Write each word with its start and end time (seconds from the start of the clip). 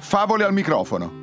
Favole 0.00 0.42
al 0.42 0.52
microfono. 0.52 1.20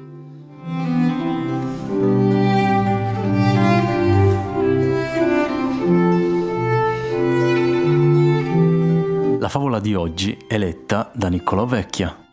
La 9.39 9.50
favola 9.50 9.81
di 9.81 9.93
oggi 9.93 10.38
è 10.47 10.57
letta 10.57 11.11
da 11.13 11.27
Niccolò 11.27 11.66
Vecchia. 11.66 12.29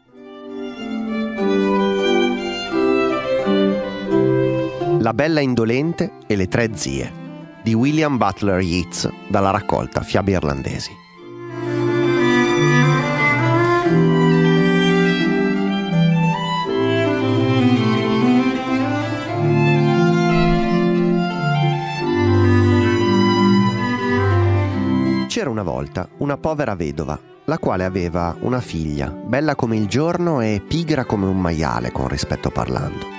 La 5.07 5.15
bella 5.15 5.39
indolente 5.39 6.15
e 6.27 6.35
le 6.35 6.49
tre 6.49 6.71
zie 6.75 7.13
di 7.63 7.75
William 7.75 8.17
Butler 8.17 8.61
Yeats 8.61 9.09
dalla 9.29 9.53
raccolta 9.53 10.01
Fiabe 10.01 10.33
irlandesi. 10.33 10.91
C'era 25.29 25.49
una 25.49 25.63
volta 25.63 26.09
una 26.17 26.37
povera 26.37 26.75
vedova, 26.75 27.17
la 27.45 27.59
quale 27.59 27.85
aveva 27.85 28.37
una 28.41 28.61
figlia, 28.61 29.07
bella 29.07 29.55
come 29.55 29.77
il 29.77 29.87
giorno 29.87 30.41
e 30.41 30.61
pigra 30.67 31.05
come 31.05 31.27
un 31.27 31.41
maiale, 31.41 31.93
con 31.93 32.09
rispetto 32.09 32.51
parlando. 32.51 33.16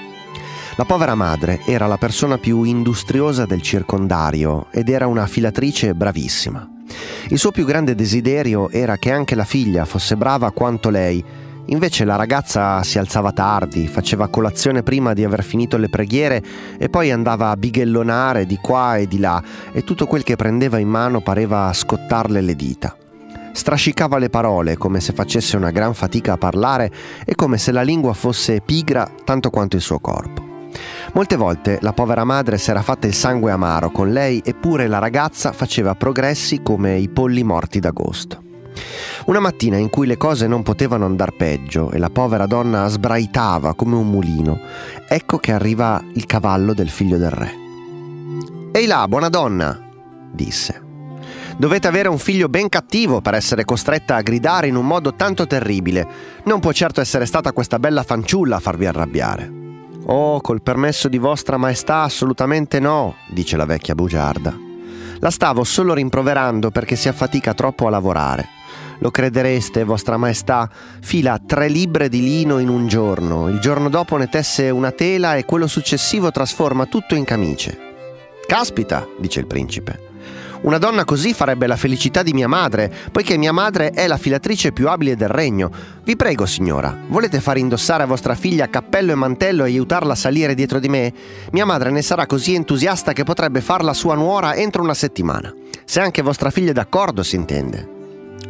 La 0.78 0.86
povera 0.86 1.16
madre 1.16 1.62
era 1.66 1.88
la 1.88 1.98
persona 1.98 2.38
più 2.38 2.64
industriosa 2.64 3.46
del 3.46 3.62
circondario 3.62 4.68
ed 4.72 4.90
era 4.90 5.08
una 5.08 5.26
filatrice 5.28 5.94
bravissima. 5.94 6.70
Il 7.30 7.38
suo 7.38 7.52
più 7.52 7.66
grande 7.66 7.96
desiderio 7.96 8.70
era 8.70 8.98
che 8.98 9.12
anche 9.12 9.36
la 9.36 9.44
figlia 9.44 9.86
fosse 9.86 10.16
brava 10.16 10.52
quanto 10.52 10.90
lei 10.90 11.24
Invece 11.70 12.06
la 12.06 12.16
ragazza 12.16 12.82
si 12.84 12.98
alzava 12.98 13.32
tardi, 13.34 13.88
faceva 13.88 14.30
colazione 14.30 14.84
prima 14.84 15.14
di 15.14 15.24
aver 15.24 15.44
finito 15.44 15.78
le 15.78 15.90
preghiere 15.90 16.42
e 16.78 16.88
poi 16.90 17.12
andava 17.12 17.50
a 17.50 17.58
bighellonare 17.58 18.46
di 18.46 18.58
qua 18.58 18.98
e 18.98 19.08
di 19.08 19.20
là 19.20 19.42
e 19.74 19.84
tutto 19.84 20.06
quel 20.06 20.24
che 20.24 20.38
prendeva 20.38 20.78
in 20.78 20.88
mano 20.88 21.22
pareva 21.22 21.74
scottarle 21.74 22.40
le 22.40 22.56
dita. 22.56 22.96
Strascicava 23.52 24.18
le 24.18 24.30
parole 24.30 24.78
come 24.78 25.02
se 25.02 25.12
facesse 25.12 25.58
una 25.58 25.72
gran 25.72 25.94
fatica 25.94 26.34
a 26.34 26.38
parlare 26.38 26.92
e 27.26 27.36
come 27.36 27.58
se 27.58 27.72
la 27.74 27.82
lingua 27.82 28.14
fosse 28.14 28.62
pigra 28.62 29.10
tanto 29.26 29.50
quanto 29.50 29.76
il 29.76 29.82
suo 29.82 30.00
corpo. 30.00 30.47
Molte 31.14 31.36
volte 31.36 31.80
la 31.82 31.94
povera 31.94 32.24
madre 32.24 32.58
s'era 32.58 32.82
fatta 32.82 33.08
il 33.08 33.14
sangue 33.14 33.52
amaro 33.52 33.90
con 33.90 34.12
lei 34.12 34.42
eppure 34.44 34.88
la 34.88 35.00
ragazza 35.00 35.52
faceva 35.52 35.96
progressi 35.96 36.62
come 36.62 36.98
i 36.98 37.10
polli 37.10 37.44
morti 37.44 37.80
d'agosto. 37.80 38.44
Una 39.26 39.40
mattina 39.40 39.78
in 39.78 39.90
cui 39.90 40.08
le 40.08 40.18
cose 40.18 40.48
non 40.48 40.64
potevano 40.64 41.06
andar 41.06 41.36
peggio 41.36 41.92
e 41.92 41.98
la 41.98 42.10
povera 42.10 42.46
donna 42.46 42.88
sbraitava 42.88 43.74
come 43.74 43.96
un 43.96 44.10
mulino, 44.10 44.60
ecco 45.08 45.38
che 45.38 45.52
arriva 45.52 46.02
il 46.14 46.26
cavallo 46.26 46.74
del 46.74 46.90
figlio 46.90 47.18
del 47.18 47.32
re. 47.32 47.52
Ehi 48.72 48.86
là, 48.86 49.08
buona 49.08 49.30
donna, 49.30 49.80
disse. 50.32 50.84
Dovete 51.58 51.88
avere 51.88 52.08
un 52.08 52.20
figlio 52.20 52.50
ben 52.50 52.70
cattivo 52.70 53.20
per 53.20 53.34
essere 53.34 53.66
costretta 53.66 54.16
a 54.16 54.22
gridare 54.22 54.68
in 54.68 54.76
un 54.76 54.86
modo 54.86 55.16
tanto 55.16 55.48
terribile. 55.48 56.08
Non 56.44 56.60
può 56.60 56.72
certo 56.72 57.02
essere 57.02 57.26
stata 57.26 57.52
questa 57.52 57.80
bella 57.80 58.04
fanciulla 58.04 58.58
a 58.58 58.60
farvi 58.60 58.86
arrabbiare. 58.86 59.67
Oh, 60.10 60.40
col 60.40 60.62
permesso 60.62 61.10
di 61.10 61.18
vostra 61.18 61.58
maestà, 61.58 62.04
assolutamente 62.04 62.80
no, 62.80 63.16
dice 63.28 63.58
la 63.58 63.66
vecchia 63.66 63.94
bugiarda. 63.94 64.58
La 65.20 65.30
stavo 65.30 65.66
solo 65.66 65.94
rimproverando 65.94 66.72
perché 66.72 66.96
si 66.96 67.10
affatica 67.10 67.54
troppo 67.54 67.88
a 67.88 67.90
lavorare. 67.90 68.48
Lo 69.00 69.12
credereste, 69.12 69.84
vostra 69.84 70.16
maestà, 70.16 70.70
fila 71.02 71.40
tre 71.46 71.68
libbre 71.68 72.08
di 72.08 72.22
lino 72.22 72.60
in 72.60 72.70
un 72.70 72.88
giorno, 72.88 73.50
il 73.50 73.60
giorno 73.60 73.90
dopo 73.90 74.16
ne 74.16 74.30
tesse 74.30 74.70
una 74.70 74.92
tela 74.92 75.36
e 75.36 75.44
quello 75.44 75.68
successivo 75.68 76.32
trasforma 76.32 76.86
tutto 76.86 77.14
in 77.14 77.26
camicie. 77.26 77.78
Caspita, 78.48 79.06
dice 79.20 79.42
il 79.42 79.46
principe. 79.46 80.07
Una 80.62 80.78
donna 80.78 81.06
così 81.06 81.34
farebbe 81.34 81.68
la 81.68 81.76
felicità 81.76 82.24
di 82.24 82.34
mia 82.34 82.48
madre, 82.48 82.92
poiché 83.12 83.38
mia 83.38 83.52
madre 83.52 83.92
è 83.92 84.08
la 84.08 84.18
filatrice 84.18 84.72
più 84.72 84.90
abile 84.90 85.16
del 85.16 85.30
regno. 85.30 85.70
Vi 86.04 86.16
prego, 86.16 86.46
signora, 86.46 86.96
volete 87.08 87.40
far 87.40 87.58
indossare 87.58 88.04
a 88.04 88.08
vostra 88.08 88.36
figlia 88.36 88.70
cappello 88.70 89.12
e 89.12 89.16
mantello 89.16 89.64
e 89.64 89.68
aiutarla 89.68 90.14
a 90.14 90.16
salire 90.16 90.56
dietro 90.56 90.80
di 90.80 90.90
me? 90.90 91.14
Mia 91.52 91.66
madre 91.66 91.92
ne 91.92 92.02
sarà 92.02 92.26
così 92.26 92.56
entusiasta 92.56 93.14
che 93.14 93.24
potrebbe 93.24 93.62
farla 93.62 93.94
sua 93.94 94.16
nuora 94.16 94.56
entro 94.56 94.82
una 94.82 94.94
settimana. 94.94 95.54
Se 95.86 96.00
anche 96.00 96.22
vostra 96.22 96.50
figlia 96.50 96.72
è 96.72 96.74
d'accordo, 96.74 97.24
si 97.24 97.36
intende. 97.36 97.96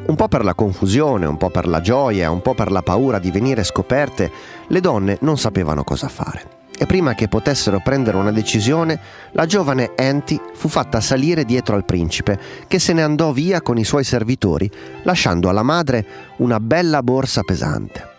Un 0.08 0.16
po' 0.16 0.28
per 0.30 0.46
la 0.46 0.54
confusione, 0.54 1.26
un 1.26 1.38
po' 1.38 1.50
per 1.50 1.68
la 1.68 1.82
gioia, 1.82 2.32
un 2.32 2.42
po' 2.42 2.54
per 2.54 2.72
la 2.72 2.82
paura 2.82 3.20
di 3.20 3.30
venire 3.30 3.64
scoperte, 3.64 4.32
le 4.68 4.80
donne 4.80 5.18
non 5.22 5.38
sapevano 5.38 5.84
cosa 5.84 6.08
fare. 6.08 6.56
E 6.80 6.86
prima 6.86 7.16
che 7.16 7.28
potessero 7.28 7.82
prendere 7.84 8.18
una 8.18 8.32
decisione, 8.32 9.00
la 9.32 9.48
giovane 9.48 9.94
Anti 9.96 10.40
fu 10.54 10.68
fatta 10.68 11.02
salire 11.02 11.44
dietro 11.44 11.76
al 11.76 11.86
principe, 11.86 12.40
che 12.68 12.78
se 12.78 12.94
ne 12.94 13.02
andò 13.02 13.32
via 13.32 13.62
con 13.62 13.80
i 13.80 13.84
suoi 13.84 14.04
servitori, 14.04 14.70
lasciando 15.02 15.50
alla 15.50 15.64
madre 15.64 16.06
una 16.38 16.60
bella 16.60 17.02
borsa 17.02 17.42
pesante. 17.42 18.16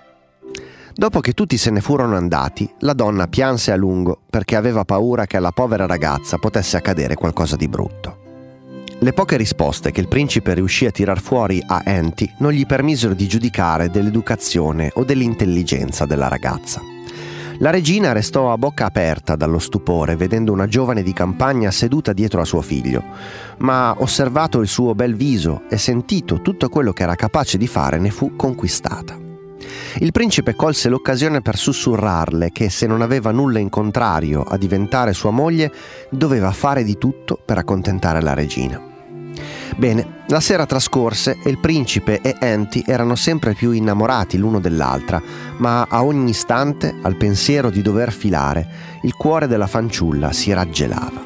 Dopo 0.92 1.20
che 1.20 1.34
tutti 1.34 1.56
se 1.56 1.70
ne 1.70 1.80
furono 1.80 2.16
andati, 2.16 2.68
la 2.80 2.94
donna 2.94 3.28
pianse 3.28 3.70
a 3.70 3.76
lungo 3.76 4.22
perché 4.28 4.56
aveva 4.56 4.84
paura 4.84 5.26
che 5.26 5.36
alla 5.36 5.52
povera 5.52 5.86
ragazza 5.86 6.38
potesse 6.38 6.76
accadere 6.76 7.14
qualcosa 7.14 7.54
di 7.54 7.68
brutto. 7.68 8.26
Le 8.98 9.12
poche 9.12 9.36
risposte 9.36 9.92
che 9.92 10.00
il 10.00 10.08
principe 10.08 10.54
riuscì 10.54 10.86
a 10.86 10.90
tirar 10.90 11.20
fuori 11.20 11.62
a 11.64 11.82
Enti 11.84 12.28
non 12.38 12.50
gli 12.50 12.66
permisero 12.66 13.14
di 13.14 13.28
giudicare 13.28 13.90
dell'educazione 13.90 14.90
o 14.94 15.04
dell'intelligenza 15.04 16.04
della 16.04 16.26
ragazza. 16.26 16.82
La 17.60 17.70
regina 17.70 18.12
restò 18.12 18.52
a 18.52 18.58
bocca 18.58 18.86
aperta 18.86 19.34
dallo 19.34 19.58
stupore 19.58 20.14
vedendo 20.14 20.52
una 20.52 20.68
giovane 20.68 21.02
di 21.02 21.12
campagna 21.12 21.72
seduta 21.72 22.12
dietro 22.12 22.40
a 22.40 22.44
suo 22.44 22.60
figlio, 22.60 23.02
ma 23.58 23.96
osservato 23.98 24.60
il 24.60 24.68
suo 24.68 24.94
bel 24.94 25.16
viso 25.16 25.62
e 25.68 25.76
sentito 25.76 26.40
tutto 26.40 26.68
quello 26.68 26.92
che 26.92 27.02
era 27.02 27.16
capace 27.16 27.58
di 27.58 27.66
fare 27.66 27.98
ne 27.98 28.10
fu 28.10 28.36
conquistata. 28.36 29.18
Il 29.96 30.12
principe 30.12 30.54
colse 30.54 30.88
l'occasione 30.88 31.40
per 31.40 31.56
sussurrarle 31.56 32.52
che 32.52 32.70
se 32.70 32.86
non 32.86 33.02
aveva 33.02 33.32
nulla 33.32 33.58
in 33.58 33.70
contrario 33.70 34.42
a 34.42 34.56
diventare 34.56 35.12
sua 35.12 35.32
moglie, 35.32 35.72
doveva 36.10 36.52
fare 36.52 36.84
di 36.84 36.96
tutto 36.96 37.40
per 37.44 37.58
accontentare 37.58 38.20
la 38.20 38.34
regina. 38.34 38.87
Bene, 39.78 40.24
la 40.26 40.40
sera 40.40 40.66
trascorse 40.66 41.38
e 41.40 41.50
il 41.50 41.58
principe 41.58 42.20
e 42.20 42.34
Anti 42.40 42.82
erano 42.84 43.14
sempre 43.14 43.54
più 43.54 43.70
innamorati 43.70 44.36
l'uno 44.36 44.58
dell'altra, 44.58 45.22
ma 45.58 45.86
a 45.88 46.02
ogni 46.02 46.30
istante, 46.30 46.98
al 47.00 47.14
pensiero 47.14 47.70
di 47.70 47.80
dover 47.80 48.10
filare, 48.10 48.68
il 49.02 49.14
cuore 49.14 49.46
della 49.46 49.68
fanciulla 49.68 50.32
si 50.32 50.52
raggelava. 50.52 51.24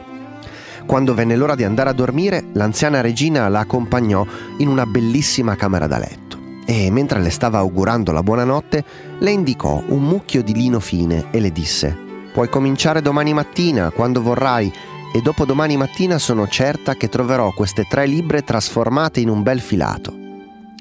Quando 0.85 1.15
venne 1.15 1.35
l'ora 1.35 1.55
di 1.55 1.65
andare 1.65 1.89
a 1.89 1.95
dormire, 1.95 2.45
l'anziana 2.53 3.01
regina 3.01 3.49
la 3.49 3.61
accompagnò 3.61 4.27
in 4.59 4.69
una 4.69 4.85
bellissima 4.85 5.57
camera 5.57 5.87
da 5.87 5.97
letto 5.97 6.33
e 6.67 6.91
mentre 6.91 7.21
le 7.21 7.31
stava 7.31 7.57
augurando 7.57 8.13
la 8.13 8.23
buonanotte, 8.23 8.85
le 9.19 9.31
indicò 9.31 9.83
un 9.89 10.03
mucchio 10.03 10.43
di 10.43 10.53
lino 10.53 10.79
fine 10.79 11.29
e 11.31 11.41
le 11.41 11.53
disse: 11.53 11.97
Puoi 12.35 12.51
cominciare 12.51 13.01
domani 13.01 13.33
mattina, 13.33 13.91
quando 13.91 14.21
vorrai, 14.21 14.71
e 15.13 15.21
dopo 15.21 15.45
domani 15.45 15.77
mattina 15.77 16.19
sono 16.19 16.49
certa 16.49 16.95
che 16.95 17.09
troverò 17.09 17.53
queste 17.53 17.85
tre 17.89 18.07
libbre 18.07 18.43
trasformate 18.43 19.21
in 19.21 19.29
un 19.29 19.43
bel 19.43 19.61
filato. 19.61 20.21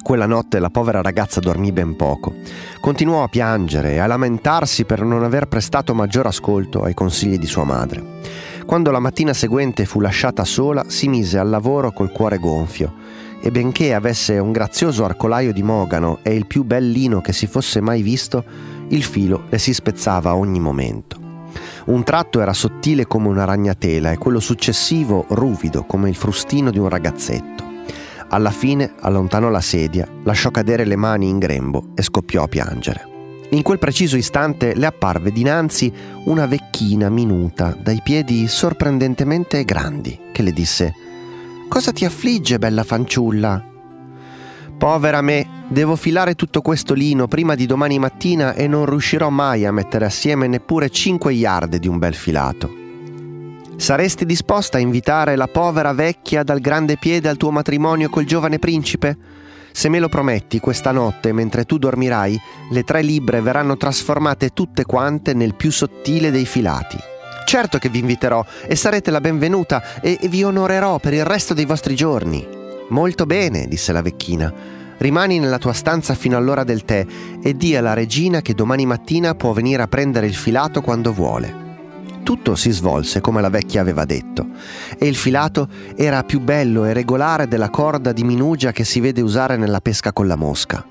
Quella 0.02 0.26
notte 0.26 0.60
la 0.60 0.70
povera 0.70 1.02
ragazza 1.02 1.40
dormì 1.40 1.72
ben 1.72 1.96
poco. 1.96 2.34
Continuò 2.80 3.24
a 3.24 3.28
piangere 3.28 3.92
e 3.92 3.98
a 4.00 4.08
lamentarsi 4.08 4.86
per 4.86 5.04
non 5.04 5.24
aver 5.24 5.48
prestato 5.48 5.94
maggior 5.94 6.26
ascolto 6.26 6.82
ai 6.82 6.94
consigli 6.94 7.38
di 7.38 7.46
sua 7.46 7.66
madre. 7.66 8.04
Quando 8.66 8.90
la 8.90 9.00
mattina 9.00 9.34
seguente 9.34 9.86
fu 9.86 10.00
lasciata 10.00 10.44
sola, 10.44 10.86
si 10.88 11.08
mise 11.08 11.38
al 11.38 11.50
lavoro 11.50 11.92
col 11.92 12.12
cuore 12.12 12.38
gonfio 12.38 12.94
e 13.42 13.52
benché 13.52 13.94
avesse 13.94 14.38
un 14.38 14.52
grazioso 14.52 15.04
arcolaio 15.04 15.52
di 15.52 15.64
mogano 15.64 16.20
e 16.22 16.34
il 16.36 16.46
più 16.46 16.64
bel 16.64 16.90
lino 16.90 17.22
che 17.22 17.34
si 17.34 17.48
fosse 17.48 17.82
mai 17.82 18.02
visto, 18.02 18.44
il 18.90 19.04
filo 19.04 19.44
le 19.50 19.58
si 19.58 19.74
spezzava 19.74 20.36
ogni 20.36 20.60
momento. 20.60 21.21
Un 21.92 22.06
tratto 22.06 22.40
era 22.40 22.54
sottile 22.54 23.06
come 23.06 23.28
una 23.28 23.44
ragnatela 23.44 24.12
e 24.12 24.18
quello 24.18 24.40
successivo 24.40 25.26
ruvido 25.28 25.84
come 25.84 26.08
il 26.08 26.16
frustino 26.16 26.72
di 26.72 26.80
un 26.80 26.88
ragazzetto. 26.88 27.66
Alla 28.30 28.50
fine 28.50 28.94
allontanò 29.02 29.50
la 29.50 29.60
sedia, 29.60 30.08
lasciò 30.24 30.52
cadere 30.52 30.86
le 30.86 30.96
mani 30.96 31.28
in 31.28 31.38
grembo 31.38 31.90
e 31.94 32.02
scoppiò 32.02 32.44
a 32.44 32.48
piangere. 32.48 33.10
In 33.50 33.62
quel 33.62 33.78
preciso 33.78 34.16
istante 34.16 34.74
le 34.74 34.86
apparve 34.86 35.34
dinanzi 35.34 35.92
una 36.28 36.46
vecchina 36.46 37.10
minuta, 37.10 37.76
dai 37.78 38.00
piedi 38.02 38.48
sorprendentemente 38.48 39.66
grandi, 39.66 40.18
che 40.32 40.44
le 40.44 40.54
disse 40.54 40.94
Cosa 41.68 41.92
ti 41.92 42.06
affligge, 42.06 42.58
bella 42.58 42.86
fanciulla? 42.86 43.71
Povera 44.82 45.22
me, 45.22 45.66
devo 45.68 45.96
filare 45.96 46.34
tutto 46.34 46.62
questo 46.62 46.96
lino 46.96 47.28
prima 47.28 47.54
di 47.54 47.68
domani 47.68 48.00
mattina 48.00 48.56
e 48.56 48.68
non 48.68 48.88
riuscirò 48.88 49.30
mai 49.30 49.64
a 49.64 49.72
mettere 49.72 50.06
assieme 50.06 50.48
neppure 50.48 50.90
cinque 50.90 51.34
yard 51.34 51.76
di 51.76 51.88
un 51.88 52.00
bel 52.00 52.16
filato. 52.16 52.74
Saresti 53.76 54.26
disposta 54.26 54.78
a 54.78 54.82
invitare 54.82 55.36
la 55.36 55.46
povera 55.46 55.94
vecchia 55.94 56.42
dal 56.42 56.60
grande 56.60 56.98
piede 56.98 57.30
al 57.30 57.38
tuo 57.38 57.52
matrimonio 57.52 58.10
col 58.10 58.24
giovane 58.24 58.58
principe? 58.58 59.16
Se 59.72 59.88
me 59.88 60.00
lo 60.00 60.10
prometti, 60.10 60.60
questa 60.60 60.92
notte, 60.92 61.32
mentre 61.32 61.66
tu 61.66 61.78
dormirai, 61.78 62.42
le 62.72 62.84
tre 62.84 63.04
libbre 63.04 63.40
verranno 63.40 63.78
trasformate 63.78 64.50
tutte 64.50 64.84
quante 64.84 65.36
nel 65.36 65.54
più 65.54 65.70
sottile 65.70 66.32
dei 66.32 66.48
filati. 66.48 66.98
Certo 67.46 67.78
che 67.78 67.90
vi 67.90 68.00
inviterò 68.00 68.44
e 68.66 68.76
sarete 68.76 69.12
la 69.12 69.22
benvenuta 69.22 70.02
e 70.02 70.18
vi 70.24 70.42
onorerò 70.42 70.98
per 70.98 71.14
il 71.14 71.24
resto 71.24 71.54
dei 71.54 71.66
vostri 71.66 71.94
giorni. 71.96 72.61
Molto 72.92 73.26
bene, 73.26 73.68
disse 73.68 73.94
la 73.94 74.02
vecchina. 74.02 74.54
Rimani 74.98 75.40
nella 75.40 75.58
tua 75.58 75.72
stanza 75.72 76.14
fino 76.14 76.36
all'ora 76.36 76.66
del 76.66 76.84
tè 76.84 77.06
e 77.42 77.56
di 77.56 77.76
alla 77.76 77.94
regina 77.94 78.42
che 78.42 78.54
domani 78.54 78.86
mattina 78.86 79.34
può 79.34 79.54
venire 79.54 79.82
a 79.82 79.88
prendere 79.88 80.28
il 80.28 80.36
filato 80.36 80.82
quando 80.82 81.14
vuole. 81.14 81.70
Tutto 82.24 82.56
si 82.56 82.70
svolse 82.70 83.22
come 83.22 83.42
la 83.42 83.50
vecchia 83.50 83.80
aveva 83.82 84.04
detto, 84.04 84.46
e 84.98 85.08
il 85.08 85.16
filato 85.16 85.70
era 85.96 86.24
più 86.24 86.40
bello 86.42 86.84
e 86.86 86.94
regolare 86.94 87.48
della 87.48 87.70
corda 87.70 88.12
di 88.12 88.24
minugia 88.24 88.72
che 88.74 88.84
si 88.84 89.00
vede 89.00 89.22
usare 89.22 89.56
nella 89.56 89.80
pesca 89.80 90.12
con 90.14 90.28
la 90.28 90.36
mosca. 90.36 90.86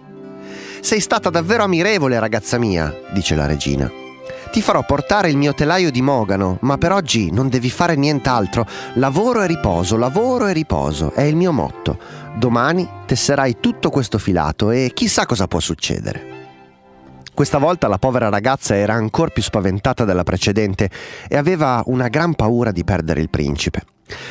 Sei 0.81 1.01
stata 1.01 1.29
davvero 1.29 1.65
ammirevole, 1.65 2.19
ragazza 2.19 2.59
mia, 2.59 2.93
dice 3.13 3.37
la 3.37 3.47
regina. 3.47 4.10
Ti 4.51 4.63
farò 4.63 4.83
portare 4.85 5.31
il 5.31 5.37
mio 5.37 5.55
telaio 5.55 5.93
di 5.93 6.03
mogano, 6.03 6.59
ma 6.63 6.77
per 6.77 6.91
oggi 6.91 7.31
non 7.31 7.49
devi 7.49 7.71
fare 7.71 7.95
nient'altro. 7.95 8.67
Lavoro 8.95 9.43
e 9.43 9.47
riposo, 9.47 9.97
lavoro 9.97 10.49
e 10.49 10.53
riposo, 10.53 11.13
è 11.13 11.23
il 11.23 11.37
mio 11.37 11.53
motto. 11.53 11.99
Domani 12.37 12.89
tesserai 13.07 13.59
tutto 13.61 13.91
questo 13.91 14.19
filato 14.19 14.73
e 14.73 14.91
chissà 14.93 15.25
cosa 15.25 15.47
può 15.47 15.61
succedere. 15.61 16.39
Questa 17.33 17.59
volta 17.59 17.87
la 17.87 17.99
povera 17.99 18.29
ragazza 18.29 18.75
era 18.75 18.95
ancora 18.95 19.31
più 19.31 19.41
spaventata 19.41 20.05
della 20.05 20.25
precedente 20.25 20.91
e 21.29 21.37
aveva 21.37 21.83
una 21.87 22.09
gran 22.09 22.35
paura 22.35 22.73
di 22.73 22.83
perdere 22.83 23.21
il 23.21 23.31
principe. 23.31 23.90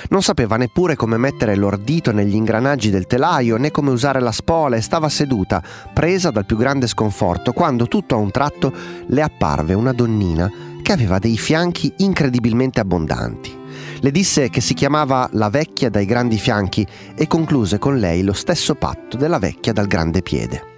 Non 0.09 0.21
sapeva 0.21 0.57
neppure 0.57 0.95
come 0.95 1.17
mettere 1.17 1.55
l'ordito 1.55 2.11
negli 2.11 2.35
ingranaggi 2.35 2.89
del 2.89 3.07
telaio 3.07 3.57
né 3.57 3.71
come 3.71 3.91
usare 3.91 4.19
la 4.19 4.31
spola 4.31 4.75
e 4.75 4.81
stava 4.81 5.09
seduta, 5.09 5.61
presa 5.93 6.31
dal 6.31 6.45
più 6.45 6.57
grande 6.57 6.87
sconforto, 6.87 7.53
quando 7.53 7.87
tutto 7.87 8.15
a 8.15 8.17
un 8.17 8.31
tratto 8.31 8.73
le 9.07 9.21
apparve 9.21 9.73
una 9.73 9.93
donnina 9.93 10.51
che 10.81 10.91
aveva 10.91 11.19
dei 11.19 11.37
fianchi 11.37 11.93
incredibilmente 11.97 12.79
abbondanti. 12.79 13.57
Le 14.01 14.11
disse 14.11 14.49
che 14.49 14.61
si 14.61 14.73
chiamava 14.73 15.29
la 15.33 15.49
vecchia 15.49 15.89
dai 15.89 16.05
grandi 16.05 16.37
fianchi 16.37 16.85
e 17.15 17.27
concluse 17.27 17.77
con 17.79 17.97
lei 17.97 18.23
lo 18.23 18.33
stesso 18.33 18.75
patto 18.75 19.17
della 19.17 19.39
vecchia 19.39 19.73
dal 19.73 19.87
grande 19.87 20.21
piede. 20.21 20.77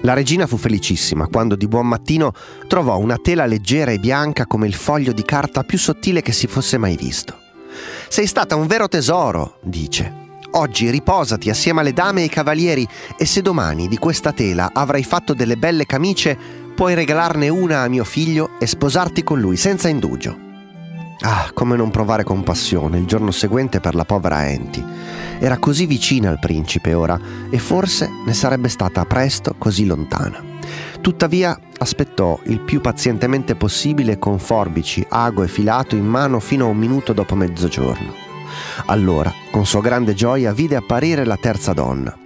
La 0.00 0.14
regina 0.14 0.46
fu 0.46 0.56
felicissima 0.56 1.28
quando 1.28 1.54
di 1.54 1.68
buon 1.68 1.86
mattino 1.86 2.32
trovò 2.66 2.98
una 2.98 3.18
tela 3.18 3.46
leggera 3.46 3.92
e 3.92 3.98
bianca 3.98 4.46
come 4.46 4.66
il 4.66 4.74
foglio 4.74 5.12
di 5.12 5.22
carta 5.22 5.62
più 5.62 5.78
sottile 5.78 6.22
che 6.22 6.32
si 6.32 6.48
fosse 6.48 6.76
mai 6.76 6.96
visto. 6.96 7.41
Sei 8.08 8.26
stata 8.26 8.56
un 8.56 8.66
vero 8.66 8.88
tesoro, 8.88 9.58
dice. 9.62 10.20
Oggi 10.54 10.90
riposati 10.90 11.48
assieme 11.48 11.80
alle 11.80 11.92
dame 11.92 12.20
e 12.20 12.22
ai 12.24 12.28
cavalieri 12.28 12.86
e 13.16 13.24
se 13.24 13.40
domani 13.40 13.88
di 13.88 13.96
questa 13.96 14.32
tela 14.32 14.70
avrai 14.72 15.02
fatto 15.02 15.32
delle 15.32 15.56
belle 15.56 15.86
camicie, 15.86 16.36
puoi 16.74 16.94
regalarne 16.94 17.48
una 17.48 17.80
a 17.80 17.88
mio 17.88 18.04
figlio 18.04 18.50
e 18.58 18.66
sposarti 18.66 19.22
con 19.22 19.40
lui 19.40 19.56
senza 19.56 19.88
indugio. 19.88 20.50
Ah, 21.20 21.50
come 21.54 21.76
non 21.76 21.90
provare 21.90 22.24
compassione 22.24 22.98
il 22.98 23.06
giorno 23.06 23.30
seguente 23.30 23.80
per 23.80 23.94
la 23.94 24.04
povera 24.04 24.48
Enti. 24.48 24.84
Era 25.38 25.56
così 25.58 25.86
vicina 25.86 26.28
al 26.28 26.38
principe 26.38 26.94
ora 26.94 27.18
e 27.48 27.58
forse 27.58 28.10
ne 28.26 28.34
sarebbe 28.34 28.68
stata 28.68 29.04
presto 29.04 29.54
così 29.56 29.86
lontana. 29.86 30.51
Tuttavia 31.02 31.58
aspettò 31.78 32.38
il 32.44 32.60
più 32.60 32.80
pazientemente 32.80 33.56
possibile 33.56 34.20
con 34.20 34.38
forbici, 34.38 35.04
ago 35.08 35.42
e 35.42 35.48
filato 35.48 35.96
in 35.96 36.06
mano 36.06 36.38
fino 36.38 36.66
a 36.66 36.68
un 36.68 36.76
minuto 36.76 37.12
dopo 37.12 37.34
mezzogiorno. 37.34 38.14
Allora, 38.86 39.32
con 39.50 39.66
sua 39.66 39.80
grande 39.80 40.14
gioia, 40.14 40.52
vide 40.52 40.76
apparire 40.76 41.24
la 41.24 41.36
terza 41.36 41.72
donna. 41.72 42.16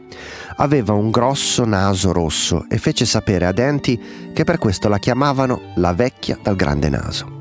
Aveva 0.56 0.92
un 0.92 1.10
grosso 1.10 1.64
naso 1.64 2.12
rosso 2.12 2.66
e 2.68 2.76
fece 2.76 3.06
sapere 3.06 3.46
a 3.46 3.52
Denti 3.52 4.30
che 4.34 4.44
per 4.44 4.58
questo 4.58 4.88
la 4.88 4.98
chiamavano 4.98 5.72
la 5.76 5.94
vecchia 5.94 6.38
dal 6.42 6.54
grande 6.54 6.90
naso 6.90 7.34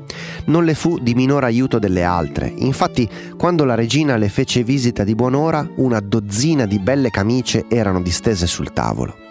non 0.46 0.64
le 0.64 0.74
fu 0.74 0.98
di 1.00 1.14
minor 1.14 1.42
aiuto 1.42 1.80
delle 1.80 2.04
altre. 2.04 2.52
Infatti, 2.58 3.08
quando 3.36 3.64
la 3.64 3.74
regina 3.74 4.16
le 4.16 4.28
fece 4.28 4.62
visita 4.62 5.02
di 5.02 5.16
buon'ora, 5.16 5.68
una 5.76 5.98
dozzina 5.98 6.66
di 6.66 6.78
belle 6.78 7.10
camicie 7.10 7.66
erano 7.68 8.00
distese 8.00 8.46
sul 8.46 8.72
tavolo. 8.72 9.25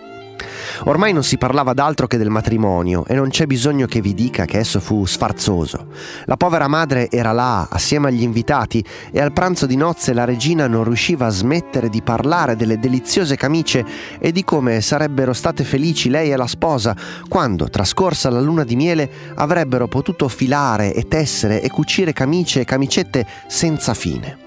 Ormai 0.83 1.13
non 1.13 1.23
si 1.23 1.37
parlava 1.37 1.73
d'altro 1.73 2.07
che 2.07 2.17
del 2.17 2.29
matrimonio 2.29 3.05
e 3.05 3.15
non 3.15 3.29
c'è 3.29 3.45
bisogno 3.45 3.85
che 3.85 4.01
vi 4.01 4.13
dica 4.13 4.45
che 4.45 4.57
esso 4.57 4.79
fu 4.79 5.05
sfarzoso. 5.05 5.87
La 6.25 6.37
povera 6.37 6.67
madre 6.67 7.09
era 7.09 7.31
là, 7.31 7.67
assieme 7.69 8.09
agli 8.09 8.21
invitati, 8.21 8.83
e 9.11 9.19
al 9.19 9.33
pranzo 9.33 9.65
di 9.65 9.75
nozze 9.75 10.13
la 10.13 10.25
regina 10.25 10.67
non 10.67 10.83
riusciva 10.83 11.27
a 11.27 11.29
smettere 11.29 11.89
di 11.89 12.01
parlare 12.01 12.55
delle 12.55 12.79
deliziose 12.79 13.35
camicie 13.35 13.85
e 14.19 14.31
di 14.31 14.43
come 14.43 14.81
sarebbero 14.81 15.33
state 15.33 15.63
felici 15.63 16.09
lei 16.09 16.31
e 16.31 16.35
la 16.35 16.47
sposa 16.47 16.95
quando, 17.27 17.69
trascorsa 17.69 18.29
la 18.29 18.41
luna 18.41 18.63
di 18.63 18.75
miele, 18.75 19.09
avrebbero 19.35 19.87
potuto 19.87 20.27
filare 20.27 20.93
e 20.93 21.07
tessere 21.07 21.61
e 21.61 21.69
cucire 21.69 22.13
camicie 22.13 22.61
e 22.61 22.65
camicette 22.65 23.25
senza 23.47 23.93
fine. 23.93 24.44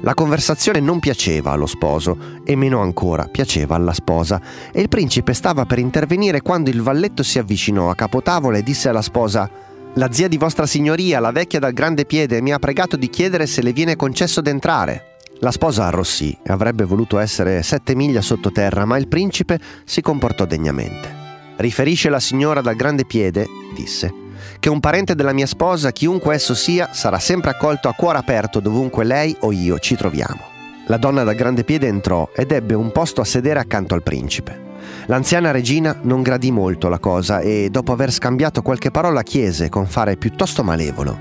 La 0.00 0.14
conversazione 0.14 0.80
non 0.80 1.00
piaceva 1.00 1.52
allo 1.52 1.66
sposo 1.66 2.40
e 2.44 2.54
meno 2.54 2.80
ancora 2.80 3.26
piaceva 3.26 3.74
alla 3.74 3.92
sposa 3.92 4.40
e 4.72 4.80
il 4.80 4.88
principe 4.88 5.32
stava 5.32 5.64
per 5.64 5.78
intervenire 5.78 6.42
quando 6.42 6.70
il 6.70 6.82
valletto 6.82 7.22
si 7.22 7.38
avvicinò 7.38 7.90
a 7.90 7.94
capotavola 7.94 8.58
e 8.58 8.62
disse 8.62 8.88
alla 8.88 9.02
sposa 9.02 9.48
La 9.94 10.12
zia 10.12 10.28
di 10.28 10.36
vostra 10.36 10.66
signoria, 10.66 11.20
la 11.20 11.32
vecchia 11.32 11.58
dal 11.58 11.72
grande 11.72 12.04
piede, 12.04 12.42
mi 12.42 12.52
ha 12.52 12.58
pregato 12.58 12.96
di 12.96 13.08
chiedere 13.08 13.46
se 13.46 13.62
le 13.62 13.72
viene 13.72 13.96
concesso 13.96 14.40
d'entrare. 14.40 15.14
La 15.40 15.50
sposa 15.50 15.86
arrossì 15.86 16.36
e 16.42 16.52
avrebbe 16.52 16.84
voluto 16.84 17.18
essere 17.18 17.62
sette 17.62 17.94
miglia 17.94 18.20
sottoterra, 18.20 18.84
ma 18.84 18.96
il 18.96 19.08
principe 19.08 19.58
si 19.84 20.00
comportò 20.00 20.44
degnamente. 20.44 21.24
Riferisce 21.56 22.10
la 22.10 22.20
signora 22.20 22.60
dal 22.60 22.76
grande 22.76 23.04
piede, 23.06 23.46
disse, 23.74 24.25
che 24.58 24.68
un 24.68 24.80
parente 24.80 25.14
della 25.14 25.32
mia 25.32 25.46
sposa, 25.46 25.92
chiunque 25.92 26.34
esso 26.34 26.54
sia, 26.54 26.90
sarà 26.92 27.18
sempre 27.18 27.50
accolto 27.50 27.88
a 27.88 27.94
cuore 27.94 28.18
aperto 28.18 28.60
dovunque 28.60 29.04
lei 29.04 29.36
o 29.40 29.52
io 29.52 29.78
ci 29.78 29.96
troviamo. 29.96 30.40
La 30.86 30.96
donna 30.96 31.24
da 31.24 31.32
grande 31.32 31.64
piede 31.64 31.88
entrò 31.88 32.28
ed 32.34 32.52
ebbe 32.52 32.74
un 32.74 32.92
posto 32.92 33.20
a 33.20 33.24
sedere 33.24 33.58
accanto 33.58 33.94
al 33.94 34.02
principe. 34.02 34.64
L'anziana 35.06 35.50
regina 35.50 35.98
non 36.02 36.22
gradì 36.22 36.50
molto 36.50 36.88
la 36.88 36.98
cosa 36.98 37.40
e, 37.40 37.68
dopo 37.70 37.92
aver 37.92 38.12
scambiato 38.12 38.62
qualche 38.62 38.90
parola, 38.90 39.22
chiese 39.22 39.68
con 39.68 39.86
fare 39.86 40.16
piuttosto 40.16 40.62
malevolo. 40.62 41.18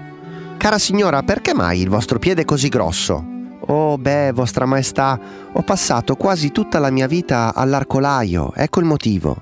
Cara 0.57 0.77
signora, 0.77 1.23
perché 1.23 1.53
mai 1.53 1.81
il 1.81 1.89
vostro 1.89 2.19
piede 2.19 2.43
è 2.43 2.45
così 2.45 2.69
grosso? 2.69 3.33
Oh, 3.67 3.97
beh, 3.97 4.31
vostra 4.31 4.65
maestà, 4.65 5.19
ho 5.51 5.61
passato 5.63 6.15
quasi 6.15 6.51
tutta 6.51 6.77
la 6.77 6.91
mia 6.91 7.07
vita 7.07 7.53
all'arcolaio, 7.55 8.53
ecco 8.53 8.79
il 8.79 8.85
motivo. 8.85 9.35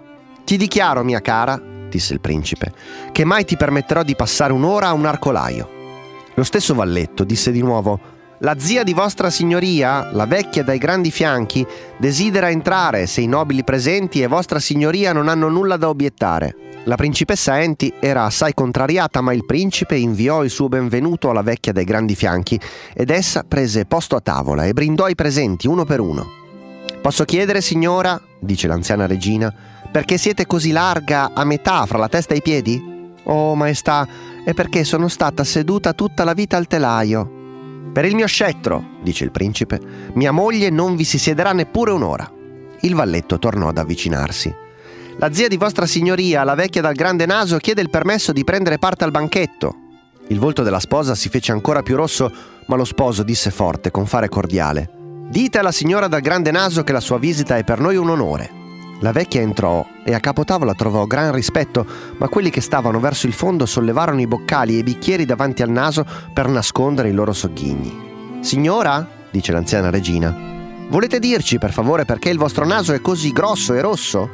Ti 0.46 0.58
dichiaro, 0.58 1.04
mia 1.04 1.20
cara, 1.20 1.62
disse 1.98 2.14
il 2.14 2.22
principe, 2.22 2.72
che 3.12 3.24
mai 3.24 3.46
ti 3.46 3.56
permetterò 3.58 4.04
di 4.04 4.16
passare 4.16 4.54
un'ora 4.54 4.88
a 4.88 4.94
un 4.94 5.06
arcolaio. 5.06 5.70
Lo 6.36 6.44
stesso 6.44 6.74
Valletto 6.74 7.24
disse 7.24 7.52
di 7.52 7.62
nuovo, 7.62 8.00
la 8.40 8.58
zia 8.58 8.84
di 8.84 8.94
vostra 8.94 9.30
signoria, 9.30 10.10
la 10.12 10.26
vecchia 10.26 10.64
dai 10.64 10.78
grandi 10.78 11.12
fianchi, 11.12 11.66
desidera 11.98 12.50
entrare 12.50 13.06
se 13.06 13.22
i 13.22 13.28
nobili 13.28 13.64
presenti 13.64 14.22
e 14.22 14.28
vostra 14.28 14.60
signoria 14.60 15.14
non 15.14 15.30
hanno 15.30 15.48
nulla 15.48 15.78
da 15.78 15.88
obiettare. 15.88 16.56
La 16.86 16.96
principessa 16.96 17.62
Enti 17.62 17.94
era 18.02 18.26
assai 18.26 18.54
contrariata, 18.54 19.22
ma 19.22 19.32
il 19.32 19.46
principe 19.46 19.96
inviò 19.96 20.44
il 20.44 20.50
suo 20.50 20.68
benvenuto 20.68 21.30
alla 21.30 21.42
vecchia 21.42 21.72
dai 21.72 21.86
grandi 21.86 22.16
fianchi 22.16 22.60
ed 22.94 23.12
essa 23.12 23.46
prese 23.48 23.86
posto 23.86 24.18
a 24.18 24.20
tavola 24.20 24.66
e 24.66 24.74
brindò 24.74 25.08
i 25.08 25.16
presenti 25.16 25.68
uno 25.68 25.86
per 25.86 26.02
uno. 26.02 26.28
Posso 27.02 27.24
chiedere, 27.24 27.62
signora, 27.62 28.20
dice 28.40 28.68
l'anziana 28.68 29.08
regina, 29.08 29.54
perché 29.94 30.18
siete 30.18 30.48
così 30.48 30.72
larga 30.72 31.34
a 31.36 31.44
metà 31.44 31.86
fra 31.86 32.00
la 32.00 32.10
testa 32.10 32.34
e 32.34 32.38
i 32.38 32.42
piedi? 32.42 33.12
Oh, 33.26 33.54
maestà, 33.54 34.08
è 34.44 34.52
perché 34.56 34.84
sono 34.84 35.08
stata 35.08 35.44
seduta 35.44 35.94
tutta 35.94 36.24
la 36.24 36.34
vita 36.34 36.58
al 36.58 36.66
telaio. 36.66 37.92
Per 37.94 38.04
il 38.04 38.16
mio 38.16 38.26
scettro, 38.26 38.84
dice 39.04 39.24
il 39.24 39.30
principe, 39.30 39.80
mia 40.14 40.32
moglie 40.32 40.72
non 40.72 40.96
vi 40.96 41.04
si 41.04 41.20
siederà 41.20 41.54
neppure 41.54 41.92
un'ora. 41.92 42.28
Il 42.82 42.96
valletto 42.96 43.38
tornò 43.38 43.68
ad 43.68 43.78
avvicinarsi. 43.78 44.52
La 45.20 45.32
zia 45.32 45.48
di 45.48 45.58
vostra 45.58 45.86
signoria, 45.86 46.44
la 46.44 46.56
vecchia 46.56 46.82
dal 46.82 46.96
grande 46.96 47.28
naso, 47.28 47.58
chiede 47.58 47.82
il 47.82 47.92
permesso 47.92 48.32
di 48.32 48.44
prendere 48.44 48.80
parte 48.80 49.04
al 49.04 49.12
banchetto. 49.12 49.76
Il 50.30 50.40
volto 50.40 50.64
della 50.64 50.80
sposa 50.80 51.14
si 51.14 51.30
fece 51.30 51.52
ancora 51.52 51.84
più 51.84 51.96
rosso, 51.96 52.34
ma 52.66 52.76
lo 52.76 52.86
sposo 52.86 53.22
disse 53.22 53.52
forte, 53.52 53.92
con 53.92 54.08
fare 54.08 54.28
cordiale. 54.28 54.90
Dite 55.30 55.60
alla 55.60 55.72
signora 55.72 56.08
dal 56.08 56.22
grande 56.22 56.50
naso 56.50 56.82
che 56.84 56.94
la 56.94 57.00
sua 57.00 57.20
visita 57.20 57.58
è 57.58 57.64
per 57.64 57.80
noi 57.80 57.96
un 57.96 58.10
onore. 58.10 58.62
La 59.04 59.12
vecchia 59.12 59.42
entrò 59.42 59.86
e 60.06 60.14
a 60.14 60.22
capotavola 60.22 60.74
trovò 60.76 61.06
gran 61.06 61.34
rispetto, 61.34 61.86
ma 62.16 62.30
quelli 62.30 62.50
che 62.50 62.62
stavano 62.62 63.02
verso 63.02 63.28
il 63.28 63.34
fondo 63.34 63.66
sollevarono 63.66 64.22
i 64.22 64.28
boccali 64.28 64.76
e 64.76 64.78
i 64.78 64.84
bicchieri 64.84 65.26
davanti 65.26 65.62
al 65.62 65.70
naso 65.70 66.06
per 66.34 66.48
nascondere 66.48 67.10
i 67.10 67.14
loro 67.14 67.34
sogghigni. 67.34 68.40
Signora, 68.40 69.06
dice 69.30 69.52
l'anziana 69.52 69.90
regina, 69.90 70.34
volete 70.88 71.20
dirci 71.20 71.58
per 71.58 71.74
favore 71.74 72.06
perché 72.06 72.30
il 72.30 72.38
vostro 72.38 72.66
naso 72.66 72.94
è 72.94 73.02
così 73.02 73.34
grosso 73.34 73.74
e 73.74 73.82
rosso? 73.82 74.30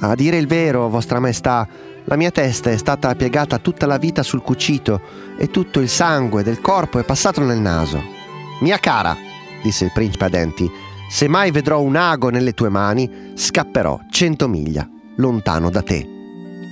A 0.00 0.16
dire 0.16 0.38
il 0.38 0.48
vero, 0.48 0.88
vostra 0.88 1.20
maestà, 1.20 1.68
la 2.02 2.16
mia 2.16 2.32
testa 2.32 2.70
è 2.70 2.76
stata 2.76 3.14
piegata 3.14 3.58
tutta 3.58 3.86
la 3.86 3.98
vita 3.98 4.24
sul 4.24 4.42
cucito 4.42 5.00
e 5.38 5.52
tutto 5.52 5.78
il 5.78 5.88
sangue 5.88 6.42
del 6.42 6.60
corpo 6.60 6.98
è 6.98 7.04
passato 7.04 7.44
nel 7.44 7.60
naso. 7.60 8.02
Mia 8.58 8.78
cara, 8.78 9.16
disse 9.62 9.84
il 9.84 9.92
principe 9.94 10.24
a 10.24 10.28
denti, 10.28 10.68
se 11.08 11.28
mai 11.28 11.50
vedrò 11.50 11.80
un 11.80 11.96
ago 11.96 12.28
nelle 12.30 12.52
tue 12.52 12.68
mani, 12.68 13.32
scapperò 13.34 14.00
cento 14.10 14.48
miglia, 14.48 14.88
lontano 15.16 15.70
da 15.70 15.82
te. 15.82 16.06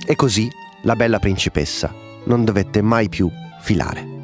E 0.05 0.15
così 0.15 0.49
la 0.83 0.95
bella 0.95 1.19
principessa 1.19 1.93
non 2.25 2.43
dovette 2.45 2.81
mai 2.81 3.09
più 3.09 3.29
filare. 3.61 4.16